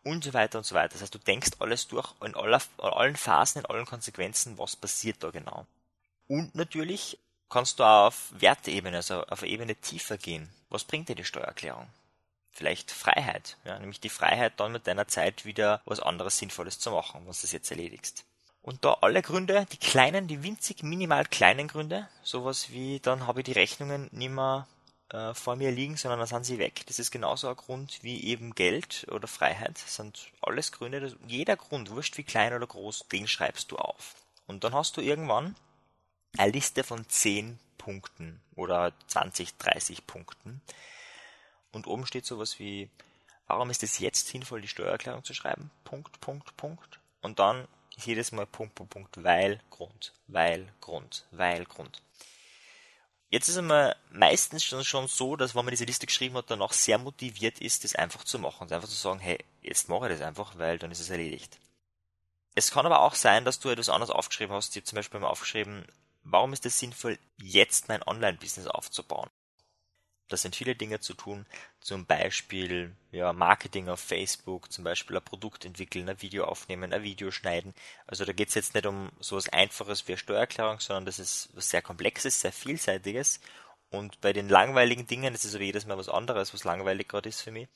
und 0.07 0.23
so 0.23 0.33
weiter 0.33 0.57
und 0.57 0.63
so 0.65 0.75
weiter. 0.75 0.93
Das 0.93 1.01
heißt, 1.01 1.13
du 1.13 1.19
denkst 1.19 1.51
alles 1.59 1.87
durch 1.87 2.13
in, 2.23 2.35
aller, 2.35 2.61
in 2.77 2.85
allen 2.85 3.15
Phasen, 3.15 3.59
in 3.59 3.65
allen 3.65 3.85
Konsequenzen, 3.85 4.57
was 4.57 4.75
passiert 4.75 5.23
da 5.23 5.29
genau. 5.29 5.65
Und 6.27 6.55
natürlich 6.55 7.19
kannst 7.49 7.79
du 7.79 7.83
auch 7.83 8.07
auf 8.07 8.31
Werteebene, 8.31 8.97
also 8.97 9.23
auf 9.23 9.43
eine 9.43 9.51
Ebene 9.51 9.75
tiefer 9.75 10.17
gehen. 10.17 10.49
Was 10.69 10.83
bringt 10.83 11.09
dir 11.09 11.15
die 11.15 11.23
Steuererklärung? 11.23 11.87
Vielleicht 12.51 12.91
Freiheit, 12.91 13.57
ja, 13.65 13.77
nämlich 13.77 13.99
die 13.99 14.09
Freiheit, 14.09 14.53
dann 14.57 14.71
mit 14.71 14.87
deiner 14.87 15.07
Zeit 15.07 15.45
wieder 15.45 15.81
was 15.85 15.99
anderes 15.99 16.39
Sinnvolles 16.39 16.79
zu 16.79 16.89
machen, 16.91 17.21
was 17.25 17.41
du 17.41 17.43
das 17.43 17.51
jetzt 17.51 17.69
erledigst. 17.69 18.25
Und 18.63 18.83
da 18.83 18.97
alle 19.01 19.21
Gründe, 19.21 19.65
die 19.71 19.77
kleinen, 19.77 20.27
die 20.27 20.43
winzig 20.43 20.83
minimal 20.83 21.25
kleinen 21.25 21.67
Gründe, 21.67 22.09
sowas 22.23 22.71
wie, 22.71 22.99
dann 22.99 23.27
habe 23.27 23.41
ich 23.41 23.45
die 23.45 23.53
Rechnungen 23.53 24.09
nimmer 24.11 24.67
äh, 25.09 25.33
vor 25.33 25.55
mir 25.55 25.71
liegen, 25.71 25.97
sondern 25.97 26.19
dann 26.19 26.27
sind 26.27 26.45
sie 26.45 26.59
weg. 26.59 26.83
Das 26.87 26.99
ist 26.99 27.11
genauso 27.11 27.47
ein 27.47 27.55
Grund 27.55 28.03
wie 28.03 28.23
eben 28.25 28.53
Geld 28.55 29.07
oder 29.09 29.27
Freiheit. 29.27 29.75
Das 29.75 29.95
sind 29.95 30.31
alles 30.41 30.71
Gründe. 30.71 31.15
Jeder 31.27 31.55
Grund, 31.55 31.91
wurscht 31.91 32.17
wie 32.17 32.23
klein 32.23 32.53
oder 32.53 32.67
groß, 32.67 33.07
den 33.11 33.27
schreibst 33.27 33.71
du 33.71 33.77
auf. 33.77 34.15
Und 34.47 34.63
dann 34.63 34.73
hast 34.73 34.97
du 34.97 35.01
irgendwann 35.01 35.55
eine 36.37 36.51
Liste 36.51 36.83
von 36.83 37.07
10 37.07 37.59
Punkten 37.77 38.41
oder 38.55 38.93
20, 39.07 39.57
30 39.57 40.07
Punkten. 40.07 40.61
Und 41.71 41.87
oben 41.87 42.05
steht 42.05 42.25
sowas 42.25 42.59
wie, 42.59 42.89
warum 43.47 43.69
ist 43.69 43.83
es 43.83 43.99
jetzt 43.99 44.27
sinnvoll, 44.27 44.61
die 44.61 44.67
Steuererklärung 44.67 45.23
zu 45.23 45.33
schreiben? 45.33 45.71
Punkt, 45.83 46.19
Punkt, 46.19 46.55
Punkt. 46.57 46.99
Und 47.21 47.39
dann 47.39 47.67
jedes 47.97 48.31
Mal 48.31 48.45
Punkt, 48.45 48.75
Punkt, 48.75 48.93
Punkt, 48.93 49.23
weil 49.23 49.59
Grund, 49.69 50.13
weil 50.27 50.67
Grund, 50.81 51.25
weil 51.31 51.65
Grund. 51.65 52.01
Jetzt 53.29 53.49
ist 53.49 53.57
es 53.57 53.93
meistens 54.11 54.63
schon, 54.63 54.85
schon 54.85 55.07
so, 55.07 55.35
dass 55.35 55.53
wenn 55.53 55.65
man 55.65 55.71
diese 55.71 55.83
Liste 55.83 56.05
geschrieben 56.05 56.35
hat, 56.37 56.49
danach 56.49 56.71
sehr 56.71 56.97
motiviert 56.97 57.59
ist, 57.59 57.83
das 57.83 57.95
einfach 57.95 58.23
zu 58.23 58.39
machen 58.39 58.63
und 58.63 58.71
einfach 58.71 58.87
zu 58.87 58.95
sagen, 58.95 59.19
hey, 59.19 59.43
jetzt 59.61 59.89
mache 59.89 60.07
ich 60.07 60.17
das 60.17 60.25
einfach, 60.25 60.57
weil 60.57 60.79
dann 60.79 60.91
ist 60.91 61.01
es 61.01 61.09
erledigt. 61.09 61.59
Es 62.55 62.71
kann 62.71 62.85
aber 62.85 63.01
auch 63.01 63.15
sein, 63.15 63.43
dass 63.43 63.59
du 63.59 63.69
etwas 63.69 63.89
anderes 63.89 64.09
aufgeschrieben 64.09 64.55
hast. 64.55 64.75
Ich 64.75 64.81
habe 64.81 64.85
zum 64.85 64.95
Beispiel 64.95 65.19
mal 65.19 65.27
aufgeschrieben, 65.27 65.85
warum 66.23 66.53
ist 66.53 66.65
es 66.65 66.79
sinnvoll, 66.79 67.19
jetzt 67.37 67.89
mein 67.89 68.01
Online-Business 68.01 68.67
aufzubauen? 68.67 69.29
Das 70.29 70.41
sind 70.41 70.55
viele 70.55 70.75
Dinge 70.75 70.99
zu 70.99 71.13
tun, 71.13 71.45
zum 71.79 72.05
Beispiel 72.05 72.93
ja, 73.11 73.31
Marketing 73.31 73.87
auf 73.87 73.99
Facebook, 73.99 74.71
zum 74.71 74.83
Beispiel 74.83 75.15
ein 75.15 75.23
Produkt 75.23 75.63
entwickeln, 75.63 76.09
ein 76.09 76.21
Video 76.21 76.45
aufnehmen, 76.45 76.91
ein 76.91 77.03
Video 77.03 77.31
schneiden. 77.31 77.73
Also 78.07 78.25
da 78.25 78.33
geht 78.33 78.49
es 78.49 78.55
jetzt 78.55 78.73
nicht 78.73 78.85
um 78.85 79.09
so 79.19 79.37
was 79.37 79.49
Einfaches 79.49 80.07
wie 80.07 80.13
eine 80.13 80.17
Steuererklärung, 80.17 80.79
sondern 80.79 81.05
das 81.05 81.19
ist 81.19 81.49
was 81.53 81.69
sehr 81.69 81.81
Komplexes, 81.81 82.41
sehr 82.41 82.51
Vielseitiges. 82.51 83.39
Und 83.89 84.19
bei 84.19 84.33
den 84.33 84.49
langweiligen 84.49 85.07
Dingen, 85.07 85.33
das 85.33 85.45
ist 85.45 85.55
aber 85.55 85.63
jedes 85.63 85.85
Mal 85.85 85.97
was 85.97 86.09
anderes, 86.09 86.53
was 86.53 86.65
langweilig 86.65 87.07
gerade 87.07 87.29
ist 87.29 87.41
für 87.41 87.51
mich, 87.51 87.69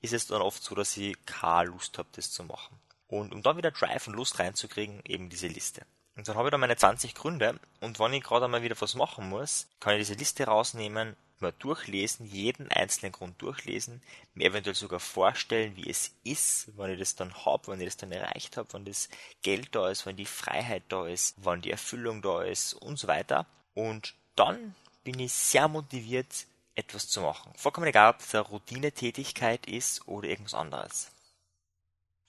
ist 0.00 0.14
es 0.14 0.26
dann 0.26 0.40
oft 0.40 0.62
so, 0.62 0.74
dass 0.74 0.96
ich 0.96 1.14
keine 1.26 1.70
Lust 1.70 1.98
habe, 1.98 2.08
das 2.12 2.30
zu 2.30 2.44
machen. 2.44 2.78
Und 3.08 3.34
um 3.34 3.42
dann 3.42 3.58
wieder 3.58 3.72
Drive 3.72 4.06
und 4.06 4.14
Lust 4.14 4.38
reinzukriegen, 4.38 5.02
eben 5.04 5.28
diese 5.28 5.48
Liste. 5.48 5.84
Und 6.16 6.28
dann 6.28 6.36
habe 6.36 6.48
ich 6.48 6.50
da 6.50 6.58
meine 6.58 6.76
20 6.76 7.14
Gründe 7.14 7.58
und 7.80 7.98
wenn 7.98 8.12
ich 8.12 8.22
gerade 8.22 8.46
einmal 8.46 8.62
wieder 8.62 8.80
was 8.80 8.94
machen 8.94 9.28
muss, 9.28 9.68
kann 9.80 9.94
ich 9.94 10.00
diese 10.00 10.14
Liste 10.14 10.44
rausnehmen 10.44 11.16
mal 11.40 11.52
durchlesen, 11.52 12.26
jeden 12.26 12.70
einzelnen 12.70 13.12
Grund 13.12 13.40
durchlesen, 13.40 14.02
mir 14.34 14.46
eventuell 14.46 14.74
sogar 14.74 15.00
vorstellen, 15.00 15.76
wie 15.76 15.88
es 15.88 16.14
ist, 16.24 16.76
wenn 16.76 16.90
ich 16.92 16.98
das 16.98 17.16
dann 17.16 17.34
hab, 17.44 17.68
wenn 17.68 17.80
ich 17.80 17.86
das 17.86 17.96
dann 17.96 18.12
erreicht 18.12 18.56
habe, 18.56 18.72
wenn 18.72 18.84
das 18.84 19.08
Geld 19.42 19.74
da 19.74 19.88
ist, 19.88 20.06
wenn 20.06 20.16
die 20.16 20.26
Freiheit 20.26 20.84
da 20.88 21.06
ist, 21.06 21.34
wann 21.38 21.62
die 21.62 21.70
Erfüllung 21.70 22.22
da 22.22 22.42
ist 22.42 22.74
und 22.74 22.98
so 22.98 23.08
weiter. 23.08 23.46
Und 23.74 24.14
dann 24.36 24.74
bin 25.04 25.18
ich 25.18 25.32
sehr 25.32 25.68
motiviert, 25.68 26.46
etwas 26.74 27.08
zu 27.08 27.20
machen. 27.20 27.52
Vollkommen 27.56 27.86
egal, 27.86 28.14
ob 28.14 28.20
es 28.20 28.34
eine 28.34 28.44
Routinetätigkeit 28.44 29.66
ist 29.66 30.06
oder 30.08 30.28
irgendwas 30.28 30.54
anderes. 30.54 31.10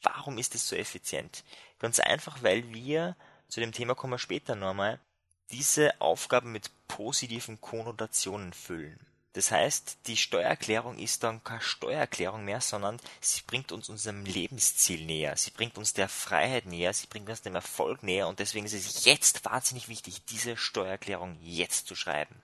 Warum 0.01 0.37
ist 0.37 0.55
es 0.55 0.67
so 0.67 0.75
effizient? 0.75 1.43
Ganz 1.79 1.99
einfach, 1.99 2.41
weil 2.43 2.73
wir, 2.73 3.15
zu 3.47 3.59
dem 3.59 3.71
Thema 3.71 3.95
kommen 3.95 4.13
wir 4.13 4.17
später 4.17 4.55
nochmal, 4.55 4.99
diese 5.51 5.99
Aufgaben 6.01 6.51
mit 6.51 6.71
positiven 6.91 7.61
Konnotationen 7.61 8.51
füllen. 8.51 8.99
Das 9.31 9.49
heißt, 9.49 9.99
die 10.07 10.17
Steuererklärung 10.17 10.99
ist 10.99 11.23
dann 11.23 11.41
keine 11.41 11.61
Steuererklärung 11.61 12.43
mehr, 12.43 12.59
sondern 12.59 12.99
sie 13.21 13.43
bringt 13.47 13.71
uns 13.71 13.87
unserem 13.87 14.25
Lebensziel 14.25 15.05
näher, 15.05 15.37
sie 15.37 15.51
bringt 15.51 15.77
uns 15.77 15.93
der 15.93 16.09
Freiheit 16.09 16.65
näher, 16.65 16.91
sie 16.91 17.07
bringt 17.07 17.29
uns 17.29 17.41
dem 17.41 17.55
Erfolg 17.55 18.03
näher 18.03 18.27
und 18.27 18.39
deswegen 18.39 18.65
ist 18.65 18.73
es 18.73 19.05
jetzt 19.05 19.45
wahnsinnig 19.45 19.87
wichtig, 19.87 20.25
diese 20.25 20.57
Steuererklärung 20.57 21.37
jetzt 21.41 21.87
zu 21.87 21.95
schreiben. 21.95 22.35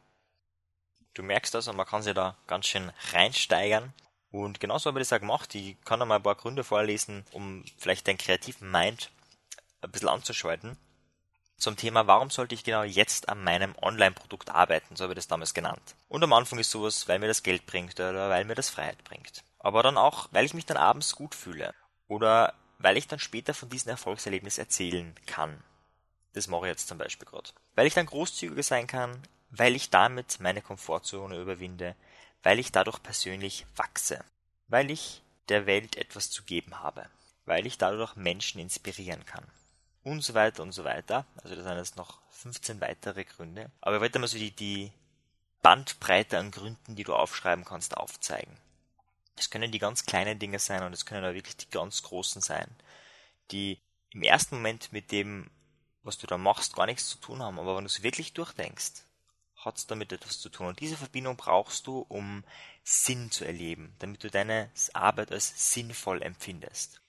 Du 1.14 1.24
merkst 1.24 1.54
also, 1.56 1.74
man 1.74 1.86
kann 1.86 2.04
sich 2.04 2.14
da 2.14 2.38
ganz 2.48 2.68
schön 2.68 2.94
reinsteigern 3.12 3.94
und 4.32 4.62
genauso 4.62 4.90
habe 4.90 5.02
ich 5.02 5.10
das 5.10 5.18
auch 5.18 5.20
gemacht. 5.20 5.54
Ich 5.56 5.76
kann 5.84 6.00
da 6.00 6.06
mal 6.06 6.16
ein 6.16 6.24
paar 6.24 6.36
Gründe 6.36 6.64
vorlesen, 6.64 7.26
um 7.34 7.66
vielleicht 7.78 8.08
deinen 8.08 8.18
kreativen 8.18 8.72
Mind 8.72 9.12
ein 9.82 9.92
bisschen 9.92 10.08
anzuschalten 10.08 10.78
zum 11.58 11.76
Thema, 11.76 12.06
warum 12.06 12.30
sollte 12.30 12.54
ich 12.54 12.64
genau 12.64 12.84
jetzt 12.84 13.30
an 13.30 13.44
meinem 13.44 13.76
Online-Produkt 13.82 14.52
arbeiten, 14.52 14.96
so 14.96 15.04
habe 15.04 15.14
ich 15.14 15.18
das 15.18 15.28
damals 15.28 15.54
genannt. 15.54 15.96
Und 16.08 16.24
am 16.24 16.34
Anfang 16.34 16.60
ist 16.60 16.70
sowas, 16.72 17.08
weil 17.08 17.20
mir 17.20 17.28
das 17.28 17.44
Geld 17.44 17.66
bringt 17.66 18.00
oder 18.00 18.30
weil 18.30 18.46
mir 18.46 18.56
das 18.56 18.70
Freiheit 18.70 19.04
bringt. 19.04 19.44
Aber 19.60 19.82
dann 19.82 19.98
auch, 19.98 20.30
weil 20.32 20.46
ich 20.46 20.54
mich 20.54 20.66
dann 20.66 20.78
abends 20.78 21.16
gut 21.16 21.34
fühle 21.34 21.74
oder 22.08 22.54
weil 22.78 22.96
ich 22.96 23.08
dann 23.08 23.20
später 23.20 23.56
von 23.56 23.70
diesem 23.70 23.90
Erfolgserlebnis 23.90 24.60
erzählen 24.60 25.16
kann. 25.26 25.64
Das 26.34 26.48
mache 26.48 26.68
ich 26.68 26.72
jetzt 26.72 26.88
zum 26.88 27.00
Beispiel 27.00 27.28
gerade. 27.28 27.50
Weil 27.74 27.88
ich 27.88 27.96
dann 27.96 28.06
großzügiger 28.06 28.62
sein 28.62 28.86
kann, 28.86 29.20
weil 29.50 29.76
ich 29.76 29.90
damit 29.90 30.40
meine 30.40 30.62
Komfortzone 30.62 31.38
überwinde, 31.38 31.96
weil 32.44 32.60
ich 32.60 32.72
dadurch 32.72 33.02
persönlich 33.02 33.66
wachse, 33.76 34.24
weil 34.68 34.92
ich 34.92 35.24
der 35.50 35.66
Welt 35.66 35.96
etwas 35.96 36.30
zu 36.30 36.44
geben 36.44 36.80
habe, 36.82 37.08
weil 37.46 37.66
ich 37.66 37.80
dadurch 37.80 38.16
Menschen 38.16 38.62
inspirieren 38.62 39.26
kann 39.26 39.44
und 40.08 40.22
so 40.22 40.34
weiter 40.34 40.64
und 40.64 40.72
so 40.72 40.86
weiter. 40.86 41.26
Also 41.44 41.56
das 41.56 41.66
sind 41.66 41.78
jetzt 41.78 41.98
noch 41.98 42.22
15 42.32 42.80
weitere 42.80 43.26
Gründe. 43.26 43.70
Aber 43.82 43.98
ich 43.98 44.02
wollte 44.02 44.20
mal 44.20 44.28
so 44.28 44.38
die, 44.38 44.52
die 44.52 44.92
Bandbreite 45.62 46.38
an 46.38 46.52
Gründen, 46.52 46.96
die 46.96 47.04
du 47.04 47.14
aufschreiben 47.14 47.66
kannst, 47.66 47.98
aufzeigen. 47.98 48.56
Es 49.36 49.50
können 49.50 49.72
die 49.72 49.80
ganz 49.80 50.06
kleinen 50.06 50.40
Dinge 50.40 50.60
sein 50.60 50.84
und 50.84 50.94
es 50.94 51.06
können 51.06 51.26
auch 51.26 51.34
wirklich 51.34 51.58
die 51.58 51.70
ganz 51.70 52.04
großen 52.04 52.42
sein, 52.42 52.74
die 53.52 53.80
im 54.12 54.24
ersten 54.24 54.56
Moment 54.56 54.94
mit 54.94 55.12
dem, 55.12 55.52
was 56.04 56.18
du 56.18 56.26
da 56.26 56.38
machst, 56.38 56.76
gar 56.76 56.86
nichts 56.86 57.10
zu 57.10 57.18
tun 57.18 57.44
haben. 57.44 57.60
Aber 57.60 57.76
wenn 57.76 57.84
du 57.84 57.88
es 57.88 58.02
wirklich 58.02 58.34
durchdenkst, 58.34 59.04
hat 59.58 59.78
es 59.78 59.88
damit 59.88 60.14
etwas 60.14 60.40
zu 60.40 60.48
tun. 60.50 60.68
Und 60.68 60.80
diese 60.80 60.96
Verbindung 60.96 61.36
brauchst 61.36 61.86
du, 61.86 62.06
um 62.08 62.46
Sinn 62.84 63.30
zu 63.30 63.44
erleben, 63.44 63.94
damit 64.00 64.24
du 64.24 64.30
deine 64.30 64.72
Arbeit 64.94 65.34
als 65.34 65.74
sinnvoll 65.74 66.22
empfindest. 66.24 67.02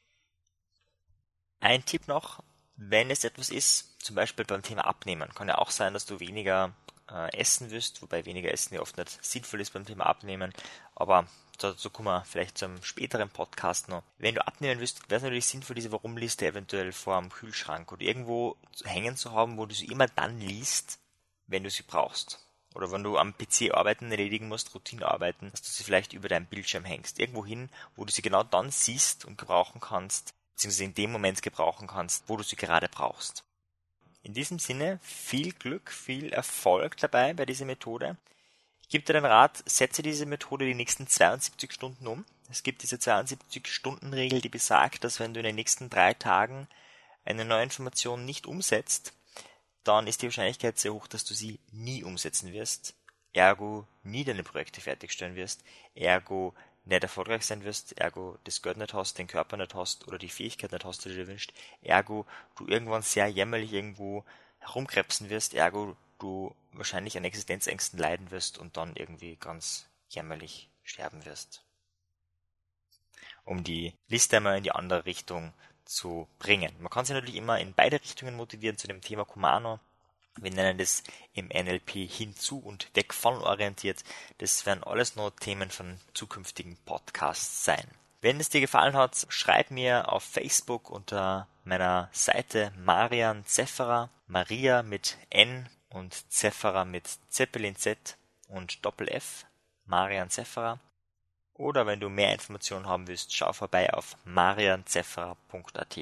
Ein 1.60 1.84
Tipp 1.84 2.08
noch, 2.08 2.42
wenn 2.78 3.10
es 3.10 3.24
etwas 3.24 3.50
ist, 3.50 4.00
zum 4.00 4.14
Beispiel 4.14 4.44
beim 4.44 4.62
Thema 4.62 4.86
Abnehmen, 4.86 5.34
kann 5.34 5.48
ja 5.48 5.58
auch 5.58 5.70
sein, 5.70 5.92
dass 5.92 6.06
du 6.06 6.20
weniger 6.20 6.72
äh, 7.10 7.36
essen 7.36 7.70
wirst, 7.70 8.00
wobei 8.02 8.24
weniger 8.24 8.52
Essen 8.52 8.74
ja 8.74 8.80
oft 8.80 8.96
nicht 8.96 9.22
sinnvoll 9.22 9.60
ist 9.60 9.72
beim 9.72 9.84
Thema 9.84 10.06
Abnehmen, 10.06 10.52
aber 10.94 11.26
dazu 11.58 11.90
kommen 11.90 12.06
wir 12.08 12.24
vielleicht 12.24 12.56
zum 12.56 12.80
späteren 12.82 13.30
Podcast 13.30 13.88
noch. 13.88 14.04
Wenn 14.18 14.36
du 14.36 14.46
abnehmen 14.46 14.80
willst, 14.80 15.10
wäre 15.10 15.16
es 15.16 15.22
natürlich 15.24 15.46
sinnvoll, 15.46 15.74
diese 15.74 15.90
Warum-Liste 15.90 16.46
eventuell 16.46 16.92
vor 16.92 17.20
dem 17.20 17.30
Kühlschrank 17.30 17.90
oder 17.90 18.02
irgendwo 18.02 18.56
hängen 18.84 19.16
zu 19.16 19.32
haben, 19.32 19.58
wo 19.58 19.66
du 19.66 19.74
sie 19.74 19.86
immer 19.86 20.06
dann 20.06 20.38
liest, 20.38 21.00
wenn 21.48 21.64
du 21.64 21.70
sie 21.70 21.82
brauchst. 21.82 22.38
Oder 22.74 22.92
wenn 22.92 23.02
du 23.02 23.18
am 23.18 23.34
PC 23.36 23.72
Arbeiten 23.74 24.12
erledigen 24.12 24.46
musst, 24.46 24.72
Routinearbeiten, 24.72 25.50
dass 25.50 25.62
du 25.62 25.70
sie 25.70 25.82
vielleicht 25.82 26.12
über 26.12 26.28
deinem 26.28 26.46
Bildschirm 26.46 26.84
hängst. 26.84 27.18
Irgendwo 27.18 27.44
hin, 27.44 27.70
wo 27.96 28.04
du 28.04 28.12
sie 28.12 28.22
genau 28.22 28.44
dann 28.44 28.70
siehst 28.70 29.24
und 29.24 29.36
gebrauchen 29.36 29.80
kannst, 29.80 30.34
beziehungsweise 30.58 30.84
in 30.84 30.94
dem 30.94 31.12
Moment 31.12 31.40
gebrauchen 31.40 31.86
kannst, 31.86 32.24
wo 32.26 32.36
du 32.36 32.42
sie 32.42 32.56
gerade 32.56 32.88
brauchst. 32.88 33.44
In 34.24 34.34
diesem 34.34 34.58
Sinne 34.58 34.98
viel 35.02 35.52
Glück, 35.52 35.92
viel 35.92 36.32
Erfolg 36.32 36.96
dabei 36.96 37.32
bei 37.32 37.46
dieser 37.46 37.64
Methode. 37.64 38.16
Ich 38.82 38.88
gebe 38.88 39.04
dir 39.04 39.12
den 39.12 39.24
Rat, 39.24 39.62
setze 39.66 40.02
diese 40.02 40.26
Methode 40.26 40.66
die 40.66 40.74
nächsten 40.74 41.06
72 41.06 41.72
Stunden 41.72 42.08
um. 42.08 42.24
Es 42.50 42.64
gibt 42.64 42.82
diese 42.82 42.96
72-Stunden-Regel, 42.96 44.40
die 44.40 44.48
besagt, 44.48 45.04
dass 45.04 45.20
wenn 45.20 45.32
du 45.32 45.38
in 45.38 45.46
den 45.46 45.54
nächsten 45.54 45.90
drei 45.90 46.12
Tagen 46.14 46.66
eine 47.24 47.44
neue 47.44 47.62
Information 47.62 48.24
nicht 48.24 48.48
umsetzt, 48.48 49.12
dann 49.84 50.08
ist 50.08 50.22
die 50.22 50.26
Wahrscheinlichkeit 50.26 50.76
sehr 50.76 50.92
hoch, 50.92 51.06
dass 51.06 51.24
du 51.24 51.34
sie 51.34 51.60
nie 51.70 52.02
umsetzen 52.02 52.52
wirst, 52.52 52.94
ergo 53.32 53.86
nie 54.02 54.24
deine 54.24 54.42
Projekte 54.42 54.80
fertigstellen 54.80 55.36
wirst, 55.36 55.62
ergo 55.94 56.52
nicht 56.88 57.02
erfolgreich 57.02 57.44
sein 57.44 57.64
wirst, 57.64 57.98
ergo 57.98 58.38
das 58.44 58.62
Geld 58.62 58.76
nicht 58.76 58.94
hast, 58.94 59.18
den 59.18 59.26
Körper 59.26 59.56
nicht 59.56 59.74
hast 59.74 60.08
oder 60.08 60.18
die 60.18 60.28
Fähigkeit 60.28 60.72
nicht 60.72 60.84
hast, 60.84 61.04
die 61.04 61.10
du 61.10 61.14
dir 61.16 61.28
wünschst, 61.28 61.52
ergo 61.82 62.26
du 62.56 62.66
irgendwann 62.66 63.02
sehr 63.02 63.28
jämmerlich 63.28 63.72
irgendwo 63.72 64.24
herumkrebsen 64.58 65.28
wirst, 65.30 65.54
ergo 65.54 65.96
du 66.18 66.54
wahrscheinlich 66.72 67.16
an 67.16 67.24
Existenzängsten 67.24 67.98
leiden 67.98 68.30
wirst 68.30 68.58
und 68.58 68.76
dann 68.76 68.96
irgendwie 68.96 69.36
ganz 69.36 69.86
jämmerlich 70.08 70.68
sterben 70.82 71.24
wirst. 71.24 71.64
Um 73.44 73.64
die 73.64 73.94
Liste 74.08 74.36
einmal 74.36 74.56
in 74.56 74.64
die 74.64 74.72
andere 74.72 75.04
Richtung 75.06 75.52
zu 75.84 76.28
bringen. 76.38 76.74
Man 76.80 76.90
kann 76.90 77.04
sich 77.04 77.14
natürlich 77.14 77.36
immer 77.36 77.58
in 77.58 77.72
beide 77.72 78.00
Richtungen 78.00 78.36
motivieren 78.36 78.76
zu 78.76 78.88
dem 78.88 79.00
Thema 79.00 79.24
Kumano. 79.24 79.80
Wir 80.40 80.50
nennen 80.50 80.78
das 80.78 81.02
im 81.34 81.48
NLP 81.48 82.08
hinzu 82.08 82.58
und 82.58 82.94
weg 82.94 83.12
von 83.12 83.38
orientiert. 83.38 84.04
Das 84.38 84.66
werden 84.66 84.84
alles 84.84 85.16
nur 85.16 85.34
Themen 85.36 85.70
von 85.70 85.98
zukünftigen 86.14 86.76
Podcasts 86.84 87.64
sein. 87.64 87.86
Wenn 88.20 88.40
es 88.40 88.48
dir 88.48 88.60
gefallen 88.60 88.96
hat, 88.96 89.26
schreib 89.28 89.70
mir 89.70 90.12
auf 90.12 90.24
Facebook 90.24 90.90
unter 90.90 91.46
meiner 91.64 92.08
Seite 92.12 92.72
Marian 92.76 93.44
Zefferer, 93.46 94.10
Maria 94.26 94.82
mit 94.82 95.16
N 95.30 95.68
und 95.90 96.30
Zefferer 96.32 96.84
mit 96.84 97.08
Zeppelin 97.28 97.76
Z 97.76 98.16
und 98.48 98.84
Doppel 98.84 99.08
F, 99.08 99.46
Marian 99.86 100.30
Zefferer. 100.30 100.80
Oder 101.54 101.86
wenn 101.86 102.00
du 102.00 102.08
mehr 102.08 102.32
Informationen 102.32 102.86
haben 102.86 103.06
willst, 103.06 103.34
schau 103.34 103.52
vorbei 103.52 103.92
auf 103.92 104.16
marianzefferer.at. 104.24 105.98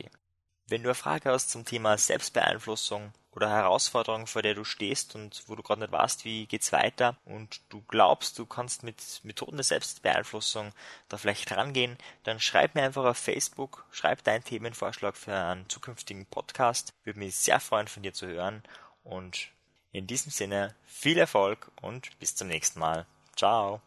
Wenn 0.68 0.82
du 0.82 0.88
eine 0.88 0.94
Frage 0.94 1.30
hast 1.30 1.50
zum 1.50 1.64
Thema 1.64 1.96
Selbstbeeinflussung 1.96 3.12
oder 3.36 3.50
Herausforderung, 3.50 4.26
vor 4.26 4.40
der 4.40 4.54
du 4.54 4.64
stehst 4.64 5.14
und 5.14 5.44
wo 5.46 5.54
du 5.54 5.62
gerade 5.62 5.82
nicht 5.82 5.92
weißt, 5.92 6.24
wie 6.24 6.46
geht's 6.46 6.72
weiter 6.72 7.16
und 7.26 7.60
du 7.68 7.82
glaubst, 7.82 8.38
du 8.38 8.46
kannst 8.46 8.82
mit 8.82 9.20
Methoden 9.22 9.56
der 9.56 9.64
Selbstbeeinflussung 9.64 10.72
da 11.10 11.18
vielleicht 11.18 11.52
rangehen, 11.52 11.98
dann 12.24 12.40
schreib 12.40 12.74
mir 12.74 12.82
einfach 12.82 13.04
auf 13.04 13.18
Facebook, 13.18 13.84
schreib 13.90 14.24
deinen 14.24 14.42
Themenvorschlag 14.42 15.16
für 15.16 15.34
einen 15.34 15.68
zukünftigen 15.68 16.24
Podcast. 16.26 16.94
Würde 17.04 17.18
mich 17.18 17.36
sehr 17.36 17.60
freuen, 17.60 17.88
von 17.88 18.02
dir 18.02 18.14
zu 18.14 18.26
hören 18.26 18.62
und 19.04 19.48
in 19.92 20.06
diesem 20.06 20.32
Sinne 20.32 20.74
viel 20.86 21.18
Erfolg 21.18 21.70
und 21.82 22.18
bis 22.18 22.34
zum 22.34 22.48
nächsten 22.48 22.80
Mal. 22.80 23.06
Ciao. 23.36 23.82